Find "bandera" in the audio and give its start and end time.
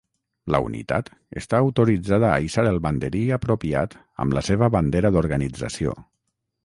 4.77-5.13